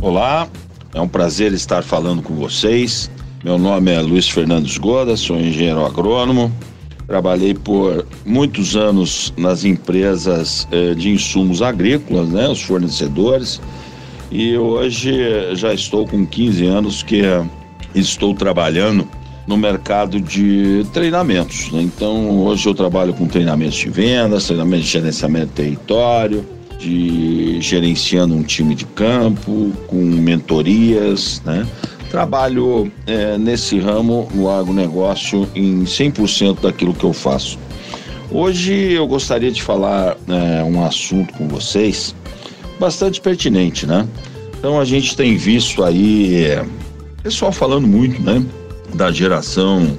Olá, 0.00 0.48
é 0.94 1.00
um 1.00 1.08
prazer 1.08 1.52
estar 1.52 1.82
falando 1.82 2.22
com 2.22 2.32
vocês. 2.32 3.10
Meu 3.42 3.58
nome 3.58 3.90
é 3.90 4.00
Luiz 4.00 4.28
Fernandes 4.28 4.78
Goda, 4.78 5.16
sou 5.16 5.36
engenheiro 5.36 5.84
agrônomo. 5.84 6.52
Trabalhei 7.08 7.52
por 7.52 8.06
muitos 8.24 8.76
anos 8.76 9.34
nas 9.36 9.64
empresas 9.64 10.68
eh, 10.70 10.94
de 10.94 11.10
insumos 11.10 11.62
agrícolas, 11.62 12.28
né, 12.28 12.48
os 12.48 12.62
fornecedores, 12.62 13.60
e 14.30 14.56
hoje 14.56 15.12
já 15.56 15.74
estou 15.74 16.06
com 16.06 16.24
15 16.24 16.64
anos 16.64 17.02
que 17.02 17.22
estou 17.92 18.34
trabalhando 18.34 19.08
no 19.48 19.56
mercado 19.56 20.20
de 20.20 20.86
treinamentos. 20.92 21.72
Né? 21.72 21.82
Então, 21.82 22.38
hoje 22.38 22.68
eu 22.68 22.74
trabalho 22.74 23.12
com 23.14 23.26
treinamentos 23.26 23.78
de 23.78 23.90
vendas, 23.90 24.46
treinamentos 24.46 24.86
de 24.86 24.92
gerenciamento 24.92 25.46
de 25.46 25.52
território, 25.54 26.57
de 26.78 27.60
gerenciando 27.60 28.34
um 28.34 28.42
time 28.42 28.74
de 28.74 28.84
campo, 28.84 29.72
com 29.86 29.96
mentorias, 29.96 31.42
né? 31.44 31.66
Trabalho 32.10 32.90
é, 33.06 33.36
nesse 33.36 33.78
ramo 33.78 34.28
no 34.32 34.48
agronegócio 34.48 35.48
em 35.54 35.84
100% 35.84 36.60
daquilo 36.60 36.94
que 36.94 37.04
eu 37.04 37.12
faço. 37.12 37.58
Hoje 38.30 38.92
eu 38.92 39.06
gostaria 39.06 39.50
de 39.50 39.62
falar 39.62 40.16
é, 40.28 40.62
um 40.62 40.84
assunto 40.84 41.34
com 41.34 41.48
vocês 41.48 42.14
bastante 42.78 43.20
pertinente, 43.20 43.86
né? 43.86 44.06
Então 44.58 44.80
a 44.80 44.84
gente 44.84 45.16
tem 45.16 45.36
visto 45.36 45.84
aí 45.84 46.44
é, 46.44 46.64
pessoal 47.22 47.52
falando 47.52 47.86
muito, 47.86 48.22
né? 48.22 48.44
Da 48.94 49.10
geração 49.12 49.98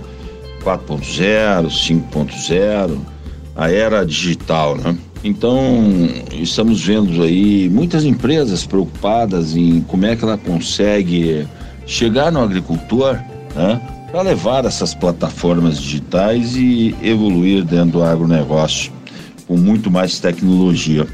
4.0, 0.63 1.67
5.0, 1.67 2.99
a 3.55 3.71
era 3.71 4.05
digital, 4.05 4.75
né? 4.75 4.97
Então, 5.23 6.07
estamos 6.31 6.81
vendo 6.81 7.21
aí 7.23 7.69
muitas 7.69 8.05
empresas 8.05 8.65
preocupadas 8.65 9.55
em 9.55 9.81
como 9.81 10.05
é 10.05 10.15
que 10.15 10.23
ela 10.23 10.37
consegue 10.37 11.45
chegar 11.85 12.31
no 12.31 12.39
agricultor, 12.39 13.15
né, 13.55 13.81
para 14.11 14.21
levar 14.21 14.65
essas 14.65 14.93
plataformas 14.93 15.79
digitais 15.79 16.55
e 16.55 16.95
evoluir 17.03 17.63
dentro 17.63 17.99
do 17.99 18.03
agronegócio 18.03 18.91
com 19.45 19.57
muito 19.57 19.91
mais 19.91 20.19
tecnologia. 20.19 21.05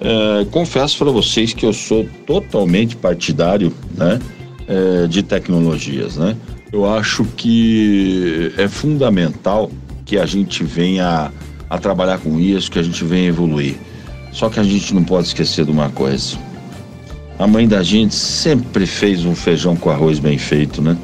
É, 0.00 0.44
confesso 0.50 0.98
para 0.98 1.10
vocês 1.10 1.52
que 1.52 1.66
eu 1.66 1.72
sou 1.72 2.08
totalmente 2.26 2.96
partidário, 2.96 3.72
né, 3.96 4.18
é, 4.66 5.06
de 5.06 5.22
tecnologias, 5.22 6.16
né? 6.16 6.36
Eu 6.70 6.90
acho 6.90 7.24
que 7.36 8.52
é 8.58 8.68
fundamental 8.68 9.70
que 10.04 10.18
a 10.18 10.26
gente 10.26 10.62
venha 10.62 11.32
a 11.68 11.78
trabalhar 11.78 12.18
com 12.18 12.38
isso, 12.38 12.70
que 12.70 12.78
a 12.78 12.82
gente 12.82 13.04
venha 13.04 13.28
evoluir. 13.28 13.76
Só 14.32 14.48
que 14.48 14.60
a 14.60 14.62
gente 14.62 14.94
não 14.94 15.04
pode 15.04 15.28
esquecer 15.28 15.64
de 15.64 15.70
uma 15.70 15.90
coisa. 15.90 16.36
A 17.38 17.46
mãe 17.46 17.68
da 17.68 17.82
gente 17.82 18.14
sempre 18.14 18.86
fez 18.86 19.24
um 19.24 19.34
feijão 19.34 19.76
com 19.76 19.90
arroz 19.90 20.18
bem 20.18 20.38
feito, 20.38 20.82
né? 20.82 20.96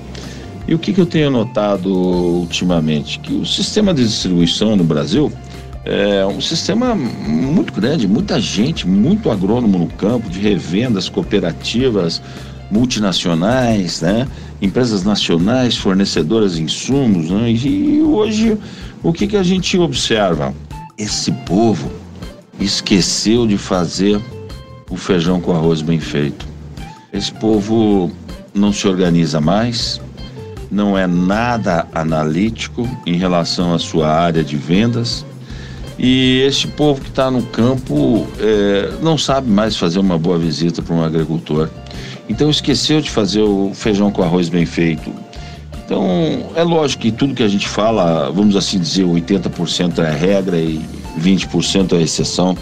E 0.67 0.75
o 0.75 0.79
que, 0.79 0.93
que 0.93 1.01
eu 1.01 1.07
tenho 1.07 1.31
notado 1.31 1.93
ultimamente? 1.93 3.19
Que 3.19 3.35
o 3.35 3.45
sistema 3.45 3.93
de 3.93 4.03
distribuição 4.03 4.75
no 4.75 4.85
Brasil 4.85 5.31
é 5.85 6.25
um 6.25 6.41
sistema 6.41 6.95
muito 6.95 7.73
grande, 7.73 8.09
muita 8.09 8.41
gente, 8.41 8.89
muito 8.89 9.31
agrônomo 9.31 9.79
no 9.79 9.87
campo, 9.87 10.31
de 10.31 10.41
revendas, 10.41 11.09
cooperativas, 11.09 12.23
multinacionais, 12.71 14.01
né? 14.01 14.27
empresas 14.61 15.05
nacionais, 15.05 15.77
fornecedoras 15.77 16.57
de 16.57 16.63
insumos. 16.63 17.31
Né? 17.31 17.53
E 17.53 18.01
hoje 18.03 18.57
o 19.05 19.13
que, 19.13 19.27
que 19.27 19.37
a 19.37 19.43
gente 19.43 19.79
observa? 19.79 20.55
Esse 20.97 21.31
povo 21.31 21.93
esqueceu 22.59 23.47
de 23.47 23.59
fazer 23.59 24.19
o 24.89 24.97
feijão 24.97 25.41
com 25.41 25.55
arroz 25.55 25.83
bem 25.83 26.01
feito. 26.01 26.47
Esse 27.13 27.31
povo 27.31 28.11
não 28.55 28.73
se 28.73 28.89
organiza 28.89 29.43
mais, 29.43 30.01
não 30.71 30.97
é 30.97 31.07
nada 31.07 31.87
analítico 31.95 32.89
em 33.05 33.17
relação 33.17 33.75
à 33.75 33.79
sua 33.79 34.09
área 34.09 34.43
de 34.43 34.57
vendas. 34.57 35.25
E 35.99 36.41
esse 36.41 36.67
povo 36.67 37.03
que 37.03 37.11
está 37.11 37.31
no 37.31 37.43
campo 37.43 38.27
é, 38.41 38.91
não 39.03 39.19
sabe 39.19 39.51
mais 39.51 39.77
fazer 39.77 39.99
uma 39.99 40.19
boa 40.19 40.39
visita 40.39 40.81
para 40.81 40.95
um 40.95 41.05
agricultor. 41.05 41.69
Então 42.27 42.49
esqueceu 42.49 43.03
de 43.03 43.11
fazer 43.11 43.43
o 43.43 43.71
feijão 43.75 44.11
com 44.11 44.23
arroz 44.23 44.49
bem 44.49 44.65
feito, 44.65 45.13
então, 45.85 46.51
é 46.55 46.63
lógico 46.63 47.03
que 47.03 47.13
tudo 47.13 47.35
que 47.35 47.43
a 47.43 47.49
gente 47.49 47.69
fala, 47.69 48.31
vamos 48.31 48.57
assim 48.57 48.79
dizer, 48.79 49.05
80% 49.05 49.99
é 49.99 50.11
regra 50.11 50.57
e 50.57 50.81
20% 51.21 51.93
é 51.93 52.03
exceção. 52.03 52.57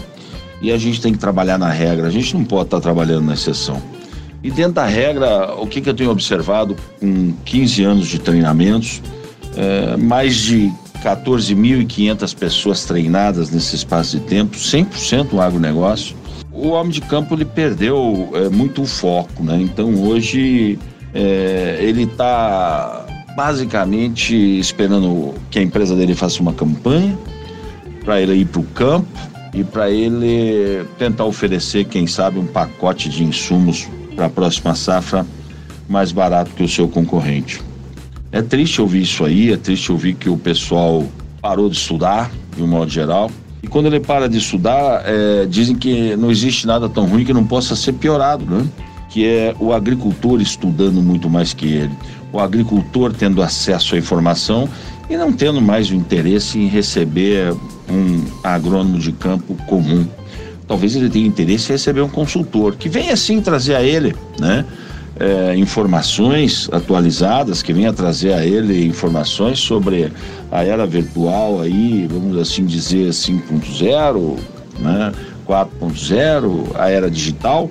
E 0.61 0.71
a 0.71 0.77
gente 0.77 1.01
tem 1.01 1.13
que 1.13 1.19
trabalhar 1.19 1.57
na 1.57 1.69
regra, 1.69 2.07
a 2.07 2.09
gente 2.09 2.33
não 2.35 2.43
pode 2.43 2.65
estar 2.65 2.81
trabalhando 2.81 3.25
na 3.25 3.33
exceção. 3.33 3.81
E 4.43 4.51
dentro 4.51 4.73
da 4.73 4.85
regra, 4.85 5.55
o 5.55 5.65
que, 5.65 5.79
que 5.79 5.89
eu 5.89 5.93
tenho 5.93 6.09
observado 6.09 6.75
com 6.99 7.33
15 7.45 7.83
anos 7.83 8.07
de 8.07 8.19
treinamentos, 8.19 9.01
é, 9.55 9.95
mais 9.95 10.35
de 10.35 10.71
14.500 11.01 12.35
pessoas 12.35 12.83
treinadas 12.83 13.49
nesse 13.49 13.75
espaço 13.75 14.19
de 14.19 14.25
tempo, 14.25 14.57
100% 14.57 15.31
no 15.31 15.41
agronegócio. 15.41 16.15
O 16.51 16.69
homem 16.69 16.91
de 16.91 17.01
campo 17.01 17.33
ele 17.35 17.45
perdeu 17.45 18.29
é, 18.33 18.49
muito 18.49 18.81
o 18.81 18.85
foco, 18.85 19.43
né? 19.43 19.59
Então 19.61 19.95
hoje 20.03 20.77
é, 21.13 21.77
ele 21.81 22.03
está 22.03 23.02
basicamente 23.35 24.35
esperando 24.59 25.33
que 25.49 25.59
a 25.59 25.61
empresa 25.61 25.95
dele 25.95 26.15
faça 26.15 26.41
uma 26.41 26.53
campanha 26.53 27.17
para 28.03 28.21
ele 28.21 28.33
ir 28.33 28.45
para 28.45 28.61
o 28.61 28.63
campo 28.63 29.07
e 29.53 29.63
para 29.63 29.89
ele 29.89 30.85
tentar 30.97 31.25
oferecer, 31.25 31.85
quem 31.85 32.07
sabe, 32.07 32.39
um 32.39 32.45
pacote 32.45 33.09
de 33.09 33.23
insumos 33.23 33.87
para 34.15 34.25
a 34.25 34.29
próxima 34.29 34.75
safra 34.75 35.25
mais 35.87 36.11
barato 36.11 36.51
que 36.51 36.63
o 36.63 36.67
seu 36.67 36.87
concorrente. 36.87 37.61
É 38.31 38.41
triste 38.41 38.81
ouvir 38.81 39.03
isso 39.03 39.23
aí, 39.23 39.51
é 39.51 39.57
triste 39.57 39.91
ouvir 39.91 40.15
que 40.15 40.29
o 40.29 40.37
pessoal 40.37 41.05
parou 41.41 41.69
de 41.69 41.75
estudar, 41.75 42.31
de 42.55 42.63
um 42.63 42.67
modo 42.67 42.89
geral. 42.89 43.29
E 43.61 43.67
quando 43.67 43.85
ele 43.85 43.99
para 43.99 44.27
de 44.27 44.37
estudar, 44.37 45.03
é, 45.05 45.45
dizem 45.45 45.75
que 45.75 46.15
não 46.15 46.31
existe 46.31 46.65
nada 46.65 46.89
tão 46.89 47.05
ruim 47.05 47.23
que 47.23 47.33
não 47.33 47.45
possa 47.45 47.75
ser 47.75 47.93
piorado, 47.93 48.43
né? 48.43 48.65
Que 49.09 49.27
é 49.27 49.55
o 49.59 49.71
agricultor 49.71 50.41
estudando 50.41 51.01
muito 51.01 51.29
mais 51.29 51.53
que 51.53 51.67
ele 51.67 51.91
o 52.33 52.39
agricultor 52.39 53.13
tendo 53.13 53.43
acesso 53.43 53.93
à 53.93 53.97
informação 53.97 54.67
e 55.07 55.15
não 55.15 55.31
tendo 55.31 55.61
mais 55.61 55.91
o 55.91 55.93
interesse 55.93 56.57
em 56.57 56.67
receber 56.67 57.53
um 57.87 58.25
agrônomo 58.43 58.97
de 58.97 59.11
campo 59.11 59.55
comum. 59.67 60.07
Talvez 60.67 60.95
ele 60.95 61.09
tenha 61.09 61.27
interesse 61.27 61.69
em 61.69 61.73
receber 61.73 62.01
um 62.01 62.09
consultor 62.09 62.75
que 62.75 62.89
venha 62.89 63.13
assim 63.13 63.39
trazer 63.39 63.75
a 63.75 63.83
ele, 63.83 64.15
né? 64.39 64.65
É, 65.19 65.55
informações 65.55 66.67
atualizadas, 66.71 67.61
que 67.61 67.71
venha 67.71 67.93
trazer 67.93 68.33
a 68.33 68.43
ele 68.43 68.87
informações 68.87 69.59
sobre 69.59 70.11
a 70.51 70.63
era 70.63 70.87
virtual 70.87 71.61
aí, 71.61 72.07
vamos 72.09 72.35
assim 72.35 72.65
dizer 72.65 73.09
5.0, 73.09 74.39
né? 74.79 75.11
4.0, 75.47 76.71
a 76.73 76.89
era 76.89 77.11
digital, 77.11 77.69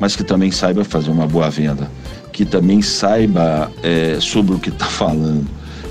mas 0.00 0.16
que 0.16 0.24
também 0.24 0.50
saiba 0.50 0.82
fazer 0.82 1.12
uma 1.12 1.28
boa 1.28 1.48
venda 1.48 1.88
que 2.34 2.44
também 2.44 2.82
saiba 2.82 3.70
é, 3.80 4.18
sobre 4.20 4.56
o 4.56 4.58
que 4.58 4.68
está 4.68 4.86
falando. 4.86 5.46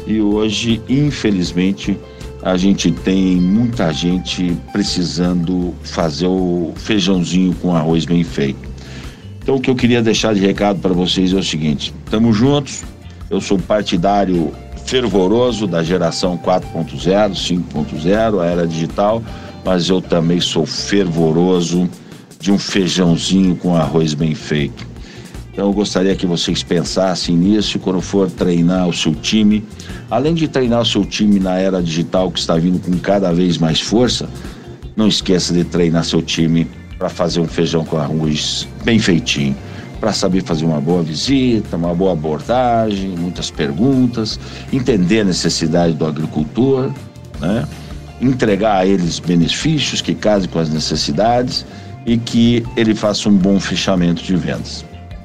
E 0.06 0.20
hoje, 0.20 0.82
infelizmente, 0.90 1.98
a 2.44 2.58
gente 2.58 2.92
tem 2.92 3.38
muita 3.38 3.94
gente 3.94 4.56
precisando 4.74 5.74
fazer 5.84 6.28
o 6.28 6.74
feijãozinho 6.76 7.56
com 7.56 7.74
arroz 7.74 8.04
bem 8.04 8.26
feito. 8.26 8.60
Então, 9.42 9.56
o 9.56 9.62
que 9.62 9.70
eu 9.70 9.76
queria 9.76 10.02
deixar 10.02 10.36
de 10.36 10.42
recado 10.42 10.80
para 10.80 10.94
vocês 10.94 11.32
é 11.32 11.38
o 11.38 11.44
seguinte: 11.44 11.94
estamos 12.04 12.36
juntos. 12.36 12.84
Eu 13.30 13.40
sou 13.40 13.58
partidário 13.58 14.52
fervoroso 14.86 15.66
da 15.66 15.82
geração 15.82 16.38
4.0, 16.38 17.32
5.0, 17.32 18.42
a 18.42 18.46
era 18.46 18.68
digital, 18.68 19.24
mas 19.64 19.88
eu 19.88 20.02
também 20.02 20.42
sou 20.42 20.66
fervoroso 20.66 21.90
de 22.38 22.52
um 22.52 22.60
feijãozinho 22.60 23.56
com 23.56 23.74
arroz 23.78 24.14
bem 24.14 24.36
feito. 24.36 24.93
Então 25.54 25.68
eu 25.68 25.74
gostaria 25.74 26.16
que 26.16 26.26
vocês 26.26 26.64
pensassem 26.64 27.38
nisso 27.38 27.78
quando 27.78 28.02
for 28.02 28.30
treinar 28.30 28.88
o 28.90 28.94
seu 28.94 29.14
time. 29.14 29.64
Além 30.10 30.34
de 30.34 30.48
treinar 30.48 30.82
o 30.82 30.86
seu 30.86 31.06
time 31.06 31.40
na 31.40 31.60
era 31.60 31.82
digital 31.82 32.32
que 32.32 32.40
está 32.40 32.56
vindo 32.56 32.80
com 32.80 32.98
cada 32.98 33.32
vez 33.32 33.60
mais 33.60 33.80
força, 33.80 34.28
não 34.96 35.08
esqueça 35.08 35.54
de 35.54 35.64
treinar 35.64 36.04
seu 36.06 36.24
time 36.24 36.68
para 36.98 37.08
fazer 37.08 37.40
um 37.40 37.48
feijão 37.48 37.86
com 37.86 37.98
arroz 37.98 38.68
bem 38.84 38.98
feitinho, 38.98 39.56
para 40.00 40.12
saber 40.12 40.44
fazer 40.44 40.66
uma 40.66 40.82
boa 40.82 41.04
visita, 41.04 41.78
uma 41.78 41.94
boa 41.94 42.14
abordagem, 42.14 43.10
muitas 43.10 43.52
perguntas, 43.52 44.40
entender 44.72 45.20
a 45.20 45.26
necessidade 45.26 45.94
do 45.94 46.06
agricultor, 46.06 46.92
né? 47.40 47.68
entregar 48.20 48.78
a 48.78 48.86
eles 48.88 49.20
benefícios 49.20 50.02
que 50.02 50.16
casem 50.16 50.50
com 50.50 50.58
as 50.58 50.70
necessidades 50.70 51.64
e 52.08 52.18
que 52.18 52.66
ele 52.76 52.96
faça 52.96 53.30
um 53.30 53.38
bom 53.38 53.60
fechamento 53.60 54.24
de 54.24 54.36
vendas. 54.36 54.84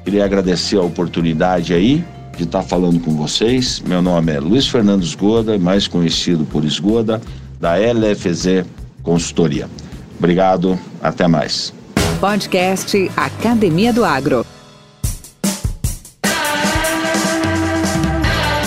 Queria 0.09 0.25
agradecer 0.25 0.75
a 0.75 0.81
oportunidade 0.81 1.71
aí 1.71 2.03
de 2.35 2.43
estar 2.43 2.63
falando 2.63 2.99
com 2.99 3.15
vocês. 3.15 3.79
Meu 3.79 4.01
nome 4.01 4.31
é 4.31 4.39
Luiz 4.39 4.67
Fernando 4.67 5.03
Esgoda, 5.03 5.55
mais 5.59 5.87
conhecido 5.87 6.45
por 6.45 6.65
Esgoda, 6.65 7.21
da 7.59 7.75
LFZ 7.75 8.65
Consultoria. 9.03 9.69
Obrigado, 10.17 10.79
até 10.99 11.27
mais. 11.27 11.71
Podcast 12.19 13.11
Academia 13.15 13.93
do 13.93 14.03
Agro. 14.03 14.43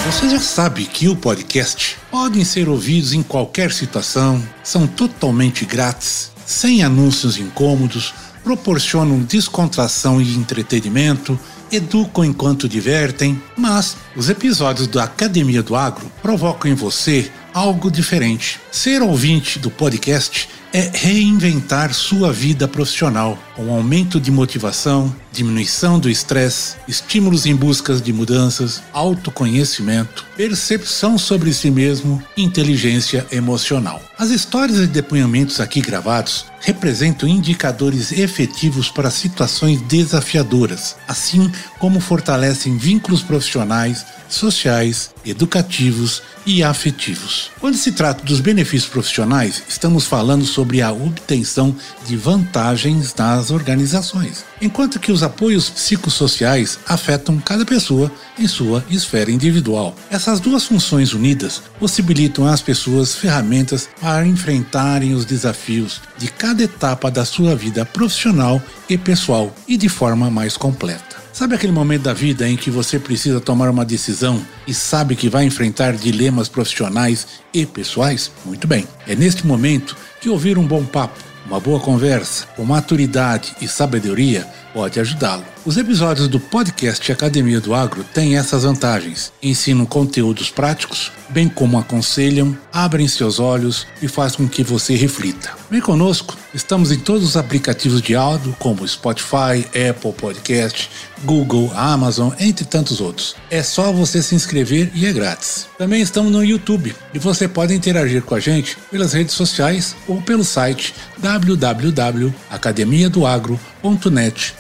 Você 0.06 0.29
já 0.29 0.39
sabe 0.39 0.85
que 0.85 1.09
o 1.09 1.17
podcast 1.17 1.97
podem 2.09 2.44
ser 2.44 2.69
ouvidos 2.69 3.15
em 3.15 3.23
qualquer 3.25 3.73
situação, 3.73 4.41
são 4.62 4.87
totalmente 4.87 5.65
grátis, 5.65 6.31
sem 6.47 6.85
anúncios 6.85 7.37
incômodos, 7.37 8.15
proporcionam 8.44 9.21
descontração 9.21 10.21
e 10.21 10.35
entretenimento, 10.35 11.39
educam 11.71 12.25
enquanto 12.25 12.69
divertem, 12.69 13.41
mas 13.56 13.97
os 14.15 14.29
episódios 14.29 14.87
da 14.87 15.05
Academia 15.05 15.62
do 15.62 15.75
Agro 15.75 16.11
provocam 16.21 16.71
em 16.71 16.75
você 16.75 17.31
algo 17.55 17.91
diferente. 17.91 18.61
Ser 18.73 19.03
ouvinte 19.03 19.59
do 19.59 19.71
podcast 19.71 20.49
é 20.73 20.91
reinventar 20.95 21.93
sua 21.93 22.33
vida 22.33 22.67
profissional, 22.67 23.39
com 23.55 23.71
aumento 23.71 24.19
de 24.19 24.31
motivação, 24.31 25.15
diminuição 25.31 25.99
do 25.99 26.09
estresse, 26.09 26.77
estímulos 26.89 27.45
em 27.45 27.55
busca 27.55 27.95
de 27.95 28.11
mudanças, 28.11 28.83
autoconhecimento, 28.91 30.25
percepção 30.35 31.19
sobre 31.19 31.53
si 31.53 31.71
mesmo, 31.71 32.23
inteligência 32.35 33.27
emocional. 33.31 34.01
As 34.19 34.31
histórias 34.31 34.79
e 34.79 34.87
depoimentos 34.87 35.61
aqui 35.61 35.83
gravados 35.83 36.47
representam 36.61 37.29
indicadores 37.29 38.11
efetivos 38.13 38.89
para 38.89 39.11
situações 39.11 39.83
desafiadoras, 39.83 40.97
assim 41.07 41.53
como 41.79 42.01
fortalecem 42.01 42.79
vínculos 42.79 43.21
profissionais, 43.21 44.07
sociais, 44.29 45.11
educativos 45.27 46.23
e 46.47 46.63
afetivos. 46.63 47.51
Quando 47.61 47.77
se 47.77 47.93
trata 47.93 48.25
dos 48.25 48.41
benefícios 48.41 48.62
profissionais, 48.87 49.62
estamos 49.69 50.06
falando 50.06 50.44
sobre 50.44 50.82
a 50.82 50.93
obtenção 50.93 51.75
de 52.06 52.17
vantagens 52.17 53.14
nas 53.14 53.50
organizações, 53.50 54.44
enquanto 54.61 54.99
que 54.99 55.12
os 55.12 55.23
apoios 55.23 55.69
psicossociais 55.69 56.79
afetam 56.88 57.38
cada 57.38 57.64
pessoa 57.64 58.11
em 58.38 58.47
sua 58.47 58.85
esfera 58.91 59.31
individual. 59.31 59.94
Essas 60.11 60.41
duas 60.41 60.64
funções 60.64 61.12
unidas 61.12 61.62
possibilitam 61.79 62.47
às 62.47 62.61
pessoas 62.61 63.14
ferramentas 63.14 63.88
para 64.00 64.26
enfrentarem 64.26 65.15
os 65.15 65.25
desafios 65.25 66.00
de 66.17 66.29
cada 66.29 66.62
etapa 66.62 67.11
da 67.11 67.25
sua 67.25 67.55
vida 67.55 67.85
profissional 67.85 68.62
e 68.88 68.97
pessoal 68.97 69.55
e 69.67 69.76
de 69.76 69.88
forma 69.88 70.31
mais 70.31 70.56
completa. 70.56 71.22
Sabe 71.32 71.55
aquele 71.55 71.73
momento 71.73 72.02
da 72.02 72.12
vida 72.12 72.46
em 72.46 72.58
que 72.58 72.70
você 72.70 72.99
precisa 72.99 73.40
tomar 73.40 73.70
uma 73.70 73.87
decisão 73.87 74.44
e 74.67 74.75
sabe 74.75 75.17
que 75.17 75.31
vai 75.31 75.44
enfrentar 75.44 75.94
dilemas 75.94 76.46
profissionais 76.46 77.26
e 77.55 77.64
pessoais? 77.64 78.31
Muito 78.44 78.69
bem. 78.69 78.87
É 79.08 79.17
neste 79.17 79.46
momento 79.46 79.96
que 80.20 80.29
ouvir 80.29 80.58
um 80.58 80.67
bom 80.67 80.84
papo, 80.84 81.19
uma 81.46 81.58
boa 81.58 81.81
conversa, 81.81 82.46
com 82.55 82.67
maturidade 82.67 83.56
e 83.62 83.67
sabedoria 83.67 84.46
pode 84.73 84.99
ajudá-lo. 84.99 85.45
Os 85.65 85.77
episódios 85.77 86.27
do 86.27 86.41
podcast 86.41 87.13
Academia 87.13 87.61
do 87.61 87.75
Agro 87.75 88.05
têm 88.13 88.37
essas 88.37 88.65
vantagens. 88.65 89.33
Ensinam 89.41 89.87
conteúdos 89.87 90.51
práticos, 90.51 91.13
bem 91.29 91.49
como 91.49 91.79
aconselham, 91.79 92.57
abrem 92.73 93.07
seus 93.07 93.39
olhos 93.39 93.87
e 94.03 94.09
fazem 94.09 94.39
com 94.39 94.49
que 94.49 94.65
você 94.65 94.97
reflita. 94.97 95.53
Vem 95.71 95.81
conosco, 95.81 96.37
estamos 96.53 96.91
em 96.91 96.99
todos 96.99 97.23
os 97.23 97.37
aplicativos 97.37 98.03
de 98.03 98.17
áudio, 98.17 98.57
como 98.59 98.87
Spotify, 98.87 99.65
Apple 99.89 100.13
Podcast, 100.13 100.91
Google, 101.25 101.71
Amazon, 101.75 102.33
entre 102.41 102.65
tantos 102.65 103.01
outros. 103.01 103.37
É 103.51 103.63
só 103.63 103.93
você 103.93 104.21
se 104.21 104.35
inscrever 104.35 104.91
e 104.95 105.07
é 105.07 105.13
grátis. 105.13 105.67
Também 105.79 106.03
estamos 106.03 106.33
no 106.33 106.45
YouTube 106.45 106.95
e 107.15 107.19
você 107.19 107.47
pode 107.47 107.73
interagir 107.73 108.23
com 108.23 108.35
a 108.35 108.41
gente 108.41 108.77
pelas 108.91 109.13
redes 109.13 109.35
sociais 109.35 109.95
ou 110.09 110.21
pelo 110.21 110.45
site 110.45 110.93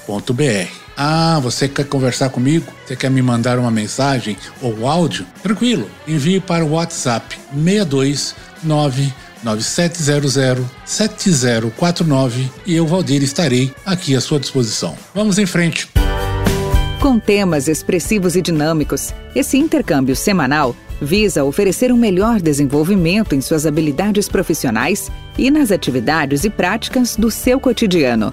www.academiadoagro.net.br. 0.06 0.82
Ah, 0.96 1.40
você 1.42 1.68
quer 1.68 1.86
conversar 1.86 2.28
comigo? 2.28 2.70
Você 2.86 2.94
quer 2.94 3.10
me 3.10 3.22
mandar 3.22 3.58
uma 3.58 3.70
mensagem 3.70 4.36
ou 4.60 4.86
áudio? 4.86 5.26
Tranquilo, 5.42 5.88
envie 6.06 6.40
para 6.40 6.64
o 6.64 6.72
WhatsApp 6.72 7.38
629 7.52 9.12
9700 9.42 10.66
7049 10.84 12.50
e 12.66 12.76
eu, 12.76 12.86
Valdir, 12.86 13.22
estarei 13.22 13.74
aqui 13.84 14.14
à 14.14 14.20
sua 14.20 14.38
disposição. 14.38 14.96
Vamos 15.14 15.38
em 15.38 15.46
frente. 15.46 15.88
Com 17.00 17.18
temas 17.18 17.66
expressivos 17.66 18.36
e 18.36 18.42
dinâmicos, 18.42 19.12
esse 19.34 19.58
intercâmbio 19.58 20.14
semanal 20.14 20.76
visa 21.00 21.42
oferecer 21.42 21.90
um 21.90 21.96
melhor 21.96 22.40
desenvolvimento 22.40 23.34
em 23.34 23.40
suas 23.40 23.66
habilidades 23.66 24.28
profissionais 24.28 25.10
e 25.36 25.50
nas 25.50 25.72
atividades 25.72 26.44
e 26.44 26.50
práticas 26.50 27.16
do 27.16 27.28
seu 27.28 27.58
cotidiano. 27.58 28.32